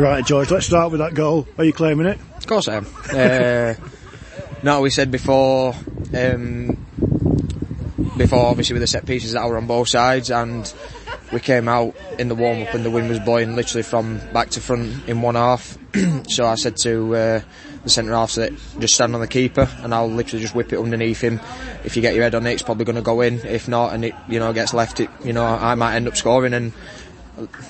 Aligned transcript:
Right, 0.00 0.24
George, 0.24 0.50
let's 0.50 0.64
start 0.64 0.92
with 0.92 1.00
that 1.00 1.12
goal. 1.12 1.46
Are 1.58 1.64
you 1.64 1.74
claiming 1.74 2.06
it? 2.06 2.18
Of 2.38 2.46
course 2.46 2.68
I 2.68 2.76
am. 2.76 2.86
uh, 4.64 4.80
we 4.80 4.88
said 4.88 5.10
before, 5.10 5.74
um, 6.14 6.78
before 8.16 8.46
obviously 8.46 8.72
with 8.72 8.80
the 8.80 8.86
set 8.86 9.04
pieces 9.04 9.32
that 9.32 9.46
were 9.46 9.58
on 9.58 9.66
both 9.66 9.88
sides 9.88 10.30
and 10.30 10.72
we 11.34 11.40
came 11.40 11.68
out 11.68 11.94
in 12.18 12.28
the 12.28 12.34
warm 12.34 12.62
up 12.62 12.72
and 12.72 12.82
the 12.82 12.90
wind 12.90 13.10
was 13.10 13.18
blowing 13.20 13.54
literally 13.54 13.82
from 13.82 14.20
back 14.32 14.48
to 14.50 14.60
front 14.62 15.06
in 15.06 15.20
one 15.20 15.34
half. 15.34 15.76
so 16.28 16.46
I 16.46 16.54
said 16.54 16.78
to 16.78 17.14
uh, 17.14 17.40
the 17.84 17.90
centre 17.90 18.14
half 18.14 18.36
that 18.36 18.54
just 18.78 18.94
stand 18.94 19.14
on 19.14 19.20
the 19.20 19.28
keeper 19.28 19.68
and 19.82 19.94
I'll 19.94 20.10
literally 20.10 20.40
just 20.40 20.54
whip 20.54 20.72
it 20.72 20.78
underneath 20.78 21.20
him. 21.20 21.40
If 21.84 21.94
you 21.94 22.00
get 22.00 22.14
your 22.14 22.24
head 22.24 22.34
on 22.34 22.46
it, 22.46 22.52
it's 22.52 22.62
probably 22.62 22.86
going 22.86 22.96
to 22.96 23.02
go 23.02 23.20
in. 23.20 23.40
If 23.40 23.68
not, 23.68 23.92
and 23.92 24.06
it 24.06 24.14
you 24.30 24.38
know 24.38 24.54
gets 24.54 24.72
left, 24.72 24.98
it 25.00 25.10
you 25.22 25.34
know 25.34 25.44
I 25.44 25.74
might 25.74 25.96
end 25.96 26.08
up 26.08 26.16
scoring. 26.16 26.54
And 26.54 26.72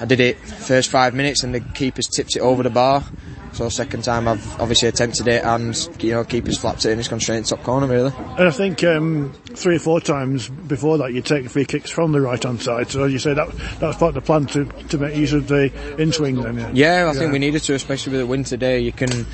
I 0.00 0.04
did 0.04 0.20
it 0.20 0.38
first 0.38 0.90
five 0.90 1.14
minutes 1.14 1.42
and 1.42 1.54
the 1.54 1.60
keeper's 1.60 2.06
tipped 2.06 2.36
it 2.36 2.40
over 2.40 2.62
the 2.62 2.70
bar. 2.70 3.04
So 3.52 3.68
second 3.68 4.02
time 4.02 4.26
I've 4.26 4.60
obviously 4.60 4.88
attempted 4.88 5.28
it 5.28 5.44
and 5.44 5.76
you 6.02 6.10
know 6.10 6.24
keeper's 6.24 6.58
flapped 6.58 6.84
it 6.84 6.90
and 6.90 6.98
it's 6.98 7.08
gone 7.08 7.20
straight 7.20 7.44
top 7.44 7.62
corner 7.62 7.86
really. 7.86 8.12
And 8.36 8.48
I 8.48 8.50
think 8.50 8.82
um, 8.82 9.32
three 9.54 9.76
or 9.76 9.78
four 9.78 10.00
times 10.00 10.48
before 10.48 10.98
that 10.98 11.12
you 11.12 11.22
take 11.22 11.48
free 11.48 11.64
kicks 11.64 11.90
from 11.90 12.12
the 12.12 12.20
right 12.20 12.42
hand 12.42 12.60
side. 12.60 12.90
So 12.90 13.04
as 13.04 13.12
you 13.12 13.20
say 13.20 13.32
that 13.34 13.48
that 13.52 13.82
was 13.82 13.96
part 13.96 14.10
of 14.10 14.14
the 14.14 14.22
plan 14.22 14.46
to, 14.46 14.64
to 14.64 14.98
make 14.98 15.16
use 15.16 15.32
of 15.32 15.46
the 15.46 15.72
in 16.00 16.12
swing 16.12 16.42
then. 16.42 16.56
Yeah, 16.58 16.70
yeah 16.74 17.04
I 17.04 17.06
yeah. 17.06 17.12
think 17.12 17.32
we 17.32 17.38
needed 17.38 17.62
to, 17.62 17.74
especially 17.74 18.12
with 18.12 18.20
the 18.22 18.26
wind 18.26 18.46
today. 18.46 18.80
You 18.80 18.92
can 18.92 19.24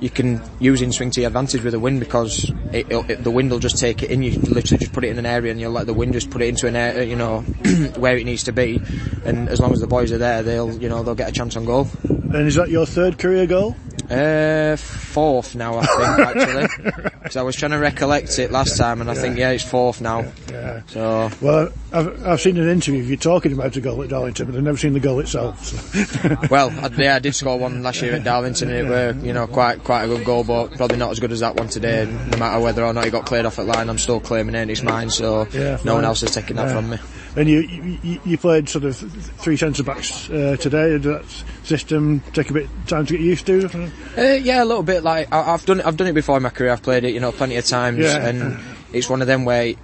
you 0.00 0.10
can 0.10 0.42
use 0.60 0.82
in 0.82 0.92
swing 0.92 1.10
to 1.12 1.20
your 1.20 1.28
advantage 1.28 1.62
with 1.62 1.72
the 1.72 1.80
wind 1.80 2.00
because 2.00 2.50
it, 2.72 2.86
it, 2.90 3.24
the 3.24 3.30
wind 3.30 3.50
will 3.50 3.58
just 3.58 3.78
take 3.78 4.02
it 4.02 4.10
in. 4.10 4.22
You 4.22 4.32
literally 4.38 4.78
just 4.78 4.92
put 4.92 5.04
it 5.04 5.08
in 5.08 5.18
an 5.18 5.26
area 5.26 5.50
and 5.50 5.60
you'll 5.60 5.72
let 5.72 5.86
the 5.86 5.94
wind 5.94 6.12
just 6.12 6.30
put 6.30 6.42
it 6.42 6.48
into 6.48 6.66
an 6.66 6.76
area, 6.76 7.04
you 7.04 7.16
know, 7.16 7.40
where 7.96 8.16
it 8.16 8.24
needs 8.24 8.44
to 8.44 8.52
be. 8.52 8.80
And 9.24 9.48
as 9.48 9.60
long 9.60 9.72
as 9.72 9.80
the 9.80 9.86
boys 9.86 10.12
are 10.12 10.18
there, 10.18 10.42
they'll, 10.42 10.72
you 10.74 10.88
know, 10.88 11.02
they'll 11.02 11.14
get 11.14 11.30
a 11.30 11.32
chance 11.32 11.56
on 11.56 11.64
goal. 11.64 11.88
And 12.04 12.46
is 12.46 12.56
that 12.56 12.68
your 12.68 12.84
third 12.84 13.18
career 13.18 13.46
goal? 13.46 13.76
Uh, 14.10 14.76
fourth 14.76 15.54
now, 15.54 15.78
I 15.78 15.86
think, 15.86 16.18
actually. 16.78 16.92
Because 17.22 17.36
I 17.36 17.42
was 17.42 17.56
trying 17.56 17.72
to 17.72 17.78
recollect 17.78 18.38
it 18.38 18.50
last 18.52 18.76
time, 18.76 19.00
and 19.00 19.10
I 19.10 19.14
yeah. 19.14 19.20
think, 19.20 19.38
yeah, 19.38 19.50
it's 19.50 19.64
fourth 19.64 20.00
now. 20.00 20.20
Yeah. 20.20 20.32
yeah. 20.50 20.82
So. 20.86 21.30
Well, 21.40 21.72
I've, 21.92 22.26
I've 22.26 22.40
seen 22.40 22.56
an 22.56 22.68
interview 22.68 23.02
of 23.02 23.10
you 23.10 23.16
talking 23.16 23.52
about 23.52 23.76
a 23.76 23.80
goal 23.80 24.02
at 24.02 24.10
Darlington, 24.10 24.46
but 24.46 24.56
I've 24.56 24.62
never 24.62 24.78
seen 24.78 24.92
the 24.92 25.00
goal 25.00 25.18
itself. 25.20 25.64
So. 25.64 26.36
well, 26.50 26.70
I, 26.70 26.88
yeah, 26.96 27.16
I 27.16 27.18
did 27.18 27.34
score 27.34 27.58
one 27.58 27.82
last 27.82 28.00
year 28.02 28.14
at 28.14 28.24
Darlington, 28.24 28.70
and 28.70 28.86
it 28.86 28.88
were, 28.88 29.26
you 29.26 29.32
know, 29.32 29.46
quite, 29.46 29.82
quite 29.82 30.04
a 30.04 30.08
good 30.08 30.24
goal, 30.24 30.44
but 30.44 30.76
probably 30.76 30.98
not 30.98 31.10
as 31.10 31.18
good 31.18 31.32
as 31.32 31.40
that 31.40 31.56
one 31.56 31.68
today. 31.68 32.06
No 32.30 32.38
matter 32.38 32.60
whether 32.60 32.84
or 32.84 32.92
not 32.92 33.04
he 33.04 33.10
got 33.10 33.26
cleared 33.26 33.46
off 33.46 33.58
at 33.58 33.66
line, 33.66 33.88
I'm 33.88 33.98
still 33.98 34.20
claiming 34.20 34.54
it, 34.54 34.70
it's 34.70 34.82
mine, 34.82 35.10
so 35.10 35.48
no 35.84 35.94
one 35.94 36.04
else 36.04 36.22
is 36.22 36.30
taking 36.30 36.56
that 36.56 36.70
from 36.70 36.90
me. 36.90 36.98
And 37.36 37.50
you, 37.50 37.60
you, 38.02 38.20
you 38.24 38.38
played 38.38 38.66
sort 38.66 38.84
of 38.84 38.96
three 38.96 39.58
centre 39.58 39.82
backs 39.82 40.30
uh, 40.30 40.56
today. 40.58 40.92
Did 40.92 41.02
that 41.02 41.24
system 41.64 42.20
take 42.32 42.48
a 42.48 42.54
bit 42.54 42.64
of 42.64 42.86
time 42.88 43.04
to 43.04 43.12
get 43.12 43.20
used 43.20 43.46
to? 43.46 43.85
Uh, 44.16 44.22
yeah, 44.32 44.62
a 44.62 44.64
little 44.64 44.82
bit. 44.82 45.02
Like 45.02 45.32
I, 45.32 45.42
have 45.44 45.64
done, 45.64 45.80
I've 45.80 45.96
done 45.96 46.06
it 46.06 46.14
before 46.14 46.36
in 46.36 46.42
my 46.42 46.50
career. 46.50 46.72
I've 46.72 46.82
played 46.82 47.04
it, 47.04 47.14
you 47.14 47.20
know, 47.20 47.32
plenty 47.32 47.56
of 47.56 47.64
times, 47.64 47.98
yeah. 47.98 48.26
and 48.26 48.58
it's 48.92 49.08
one 49.08 49.20
of 49.20 49.26
them 49.26 49.44
where 49.44 49.74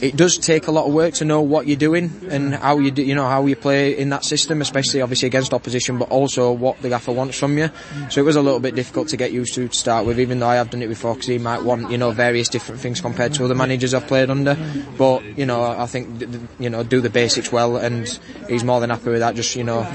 it 0.00 0.16
does 0.16 0.38
take 0.38 0.66
a 0.66 0.70
lot 0.70 0.86
of 0.86 0.92
work 0.92 1.14
to 1.14 1.24
know 1.24 1.40
what 1.40 1.66
you're 1.66 1.76
doing 1.76 2.10
and 2.30 2.54
how 2.54 2.78
you 2.78 2.90
do, 2.90 3.02
you 3.02 3.14
know 3.14 3.26
how 3.26 3.46
you 3.46 3.56
play 3.56 3.96
in 3.96 4.10
that 4.10 4.24
system, 4.24 4.60
especially 4.60 5.00
obviously 5.00 5.26
against 5.26 5.52
opposition, 5.52 5.98
but 5.98 6.08
also 6.10 6.52
what 6.52 6.80
the 6.82 6.88
gaffer 6.88 7.12
wants 7.12 7.38
from 7.38 7.56
you. 7.58 7.70
So 8.10 8.20
it 8.20 8.24
was 8.24 8.36
a 8.36 8.42
little 8.42 8.60
bit 8.60 8.74
difficult 8.74 9.08
to 9.08 9.16
get 9.16 9.32
used 9.32 9.54
to 9.54 9.60
to 9.68 9.76
start 9.76 10.06
with, 10.06 10.18
even 10.18 10.40
though 10.40 10.48
I 10.48 10.56
have 10.56 10.70
done 10.70 10.82
it 10.82 10.88
before, 10.88 11.14
because 11.14 11.28
he 11.28 11.38
might 11.38 11.62
want 11.62 11.90
you 11.90 11.98
know 11.98 12.10
various 12.10 12.48
different 12.48 12.80
things 12.80 13.00
compared 13.00 13.34
to 13.34 13.44
other 13.44 13.54
managers 13.54 13.94
I've 13.94 14.06
played 14.06 14.30
under. 14.30 14.56
But 14.96 15.38
you 15.38 15.46
know 15.46 15.62
I 15.62 15.86
think 15.86 16.22
you 16.58 16.70
know 16.70 16.82
do 16.82 17.00
the 17.00 17.10
basics 17.10 17.52
well, 17.52 17.76
and 17.76 18.06
he's 18.48 18.64
more 18.64 18.80
than 18.80 18.90
happy 18.90 19.10
with 19.10 19.20
that. 19.20 19.34
Just 19.34 19.56
you 19.56 19.64
know 19.64 19.86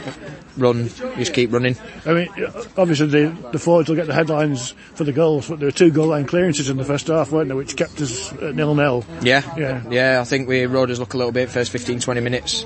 run, 0.58 0.90
just 1.18 1.34
keep 1.34 1.52
running. 1.52 1.76
I 2.06 2.14
mean, 2.14 2.30
obviously 2.78 3.08
the, 3.08 3.50
the 3.52 3.60
forwards 3.60 3.90
will 3.90 3.96
get 3.96 4.08
the 4.08 4.14
headlines 4.14 4.73
for 4.94 5.04
the 5.04 5.12
goals, 5.12 5.50
but 5.50 5.60
there 5.60 5.68
were 5.68 5.72
two 5.72 5.92
goal 5.92 6.08
line 6.08 6.26
clearances 6.26 6.70
in 6.70 6.78
the 6.78 6.86
first 6.86 7.08
half, 7.08 7.32
weren't 7.32 7.50
there, 7.50 7.58
which 7.58 7.76
kept 7.76 8.00
us 8.02 8.32
at 8.34 8.56
nil 8.56 8.76
nil. 8.76 9.06
Yeah, 9.22 9.42
yeah, 9.58 9.84
yeah. 9.90 10.20
I 10.22 10.23
think 10.23 10.48
we 10.48 10.66
rode 10.66 10.92
us 10.92 11.00
luck 11.00 11.14
a 11.14 11.18
little 11.18 11.32
bit 11.32 11.50
first 11.50 11.72
15, 11.72 12.00
20 12.00 12.22
minutes. 12.22 12.66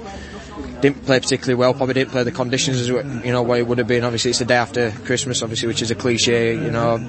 Didn't 0.81 1.05
play 1.05 1.19
particularly 1.19 1.55
well. 1.55 1.73
Probably 1.73 1.93
didn't 1.93 2.11
play 2.11 2.23
the 2.23 2.31
conditions 2.31 2.79
as 2.79 2.87
you 2.87 3.31
know 3.31 3.41
what 3.41 3.59
it 3.59 3.67
would 3.67 3.77
have 3.79 3.87
been. 3.87 4.03
Obviously, 4.03 4.29
it's 4.29 4.39
the 4.39 4.45
day 4.45 4.55
after 4.55 4.91
Christmas, 5.03 5.41
obviously, 5.41 5.67
which 5.67 5.81
is 5.81 5.91
a 5.91 5.95
cliche. 5.95 6.53
You 6.53 6.71
know, 6.71 7.05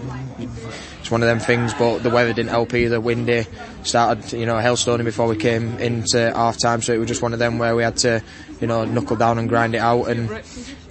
it's 1.01 1.11
one 1.11 1.23
of 1.23 1.29
them 1.29 1.39
things. 1.39 1.73
But 1.75 1.99
the 1.99 2.11
weather 2.11 2.33
didn't 2.33 2.51
help 2.51 2.75
either. 2.75 3.01
Windy, 3.01 3.47
started 3.85 4.33
you 4.33 4.47
know 4.47 4.55
hailstoning 4.55 5.05
before 5.05 5.29
we 5.29 5.37
came 5.37 5.79
into 5.79 6.33
half 6.35 6.59
time, 6.59 6.83
so 6.83 6.93
it 6.93 6.99
was 6.99 7.09
just 7.09 7.23
one 7.23 7.33
of 7.33 7.39
them 7.39 7.59
where 7.59 7.77
we 7.77 7.85
had 7.85 7.97
to 7.99 8.23
you 8.61 8.67
know 8.67 8.85
knuckle 8.85 9.17
down 9.17 9.39
and 9.39 9.49
grind 9.49 9.77
it 9.77 9.79
out. 9.79 10.05
And 10.07 10.29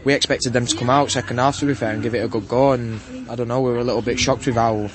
we 0.05 0.13
expected 0.13 0.53
them 0.53 0.65
to 0.65 0.75
come 0.75 0.89
out 0.89 1.11
second 1.11 1.37
half 1.37 1.59
to 1.59 1.65
be 1.65 1.73
fair 1.73 1.91
and 1.91 2.01
give 2.01 2.15
it 2.15 2.23
a 2.23 2.27
good 2.27 2.47
go. 2.47 2.71
And 2.71 3.01
I 3.29 3.35
don't 3.35 3.47
know, 3.47 3.61
we 3.61 3.71
were 3.71 3.79
a 3.79 3.83
little 3.83 4.01
bit 4.01 4.19
shocked 4.19 4.45
with 4.45 4.55
how 4.55 4.89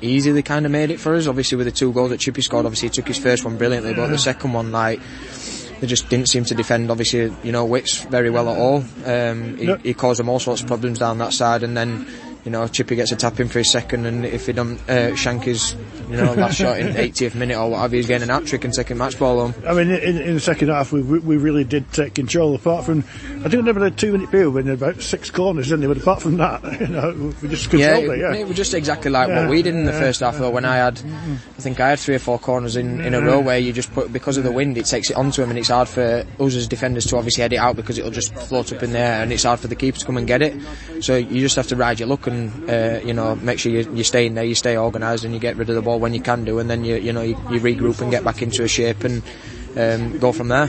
easy 0.00 0.32
they 0.32 0.42
kind 0.42 0.66
of 0.66 0.72
made 0.72 0.90
it 0.90 1.00
for 1.00 1.14
us. 1.14 1.26
Obviously, 1.26 1.56
with 1.56 1.66
the 1.66 1.72
two 1.72 1.92
goals 1.92 2.10
that 2.10 2.20
Chippy 2.20 2.42
scored, 2.42 2.66
obviously 2.66 2.88
he 2.88 2.92
took 2.94 3.08
his 3.08 3.18
first 3.18 3.44
one 3.44 3.56
brilliantly, 3.56 3.94
but 3.94 4.08
the 4.08 4.18
second 4.18 4.52
one, 4.52 4.72
like, 4.72 5.00
they 5.80 5.86
just 5.86 6.08
didn't 6.08 6.28
seem 6.28 6.44
to 6.44 6.54
defend, 6.54 6.90
obviously, 6.90 7.32
you 7.42 7.52
know, 7.52 7.64
Wicks 7.64 7.98
very 7.98 8.30
well 8.30 8.48
at 8.48 8.58
all. 8.58 8.84
Um, 9.04 9.56
he, 9.56 9.74
he 9.82 9.94
caused 9.94 10.18
them 10.18 10.28
all 10.28 10.38
sorts 10.38 10.62
of 10.62 10.66
problems 10.66 10.98
down 10.98 11.18
that 11.18 11.32
side, 11.32 11.62
and 11.62 11.76
then 11.76 12.06
you 12.46 12.52
know, 12.52 12.68
Chippy 12.68 12.94
gets 12.94 13.10
a 13.10 13.16
tap 13.16 13.40
in 13.40 13.48
for 13.48 13.58
his 13.58 13.72
second, 13.72 14.06
and 14.06 14.24
if 14.24 14.46
he 14.46 14.52
don't 14.52 14.78
uh, 14.88 15.16
shank 15.16 15.42
his, 15.42 15.74
you 16.08 16.16
know, 16.16 16.32
last 16.34 16.58
shot 16.58 16.78
in 16.78 16.86
80th 16.94 17.34
minute 17.34 17.58
or 17.58 17.68
whatever, 17.70 17.96
he's 17.96 18.06
getting 18.06 18.30
an 18.30 18.34
hat 18.34 18.46
trick 18.46 18.64
and 18.64 18.72
taking 18.72 18.96
match 18.96 19.18
ball 19.18 19.48
home. 19.48 19.64
I 19.66 19.74
mean, 19.74 19.90
in, 19.90 20.22
in 20.22 20.34
the 20.34 20.40
second 20.40 20.68
half, 20.68 20.92
we 20.92 21.02
we 21.02 21.38
really 21.38 21.64
did 21.64 21.92
take 21.92 22.14
control. 22.14 22.54
Apart 22.54 22.84
from, 22.84 23.00
I 23.00 23.48
think 23.48 23.54
we 23.54 23.62
never 23.62 23.80
had 23.80 23.94
a 23.94 23.96
two 23.96 24.12
minute 24.12 24.30
period 24.30 24.52
when 24.52 24.68
about 24.68 25.02
six 25.02 25.28
corners, 25.28 25.70
didn't 25.70 25.80
they? 25.80 25.86
But 25.88 25.96
apart 25.96 26.22
from 26.22 26.36
that, 26.36 26.62
you 26.80 26.86
know, 26.86 27.34
we 27.42 27.48
just 27.48 27.68
controlled 27.68 28.04
yeah, 28.04 28.12
it. 28.12 28.18
Yeah, 28.20 28.34
it 28.34 28.46
was 28.46 28.56
just 28.56 28.74
exactly 28.74 29.10
like 29.10 29.26
yeah, 29.26 29.40
what 29.40 29.50
we 29.50 29.62
did 29.62 29.74
in 29.74 29.84
the 29.84 29.90
yeah, 29.90 29.98
first 29.98 30.20
half. 30.20 30.38
Though, 30.38 30.50
when 30.50 30.64
I 30.64 30.76
had, 30.76 31.00
I 31.00 31.60
think 31.60 31.80
I 31.80 31.88
had 31.88 31.98
three 31.98 32.14
or 32.14 32.20
four 32.20 32.38
corners 32.38 32.76
in, 32.76 33.00
in 33.00 33.12
a 33.12 33.20
row 33.20 33.40
where 33.40 33.58
you 33.58 33.72
just 33.72 33.92
put 33.92 34.12
because 34.12 34.36
of 34.36 34.44
the 34.44 34.52
wind, 34.52 34.78
it 34.78 34.86
takes 34.86 35.10
it 35.10 35.16
onto 35.16 35.42
him, 35.42 35.50
and 35.50 35.58
it's 35.58 35.70
hard 35.70 35.88
for 35.88 36.24
us 36.38 36.54
as 36.54 36.68
defenders 36.68 37.06
to 37.06 37.16
obviously 37.16 37.42
head 37.42 37.52
it 37.52 37.56
out 37.56 37.74
because 37.74 37.98
it'll 37.98 38.12
just 38.12 38.32
float 38.32 38.72
up 38.72 38.84
in 38.84 38.92
there, 38.92 39.20
and 39.20 39.32
it's 39.32 39.42
hard 39.42 39.58
for 39.58 39.66
the 39.66 39.74
keeper 39.74 39.98
to 39.98 40.06
come 40.06 40.16
and 40.16 40.28
get 40.28 40.42
it. 40.42 40.54
So 41.00 41.16
you 41.16 41.40
just 41.40 41.56
have 41.56 41.66
to 41.68 41.76
ride 41.76 41.98
your 41.98 42.08
luck 42.08 42.28
and 42.28 42.35
uh, 42.68 43.00
you 43.04 43.14
know, 43.14 43.36
make 43.36 43.58
sure 43.58 43.72
you, 43.72 43.82
you 43.92 44.04
stay 44.04 44.26
in 44.26 44.34
there, 44.34 44.44
you 44.44 44.54
stay 44.54 44.76
organised, 44.76 45.24
and 45.24 45.34
you 45.34 45.40
get 45.40 45.56
rid 45.56 45.68
of 45.68 45.74
the 45.74 45.82
ball 45.82 45.98
when 45.98 46.14
you 46.14 46.20
can 46.20 46.44
do, 46.44 46.58
and 46.58 46.68
then 46.70 46.84
you 46.84 46.96
you 46.96 47.12
know 47.12 47.22
you, 47.22 47.36
you 47.50 47.60
regroup 47.60 48.00
and 48.00 48.10
get 48.10 48.24
back 48.24 48.42
into 48.42 48.62
a 48.62 48.68
shape 48.68 49.04
and 49.04 49.22
um, 49.76 50.18
go 50.18 50.32
from 50.32 50.48
there. 50.48 50.68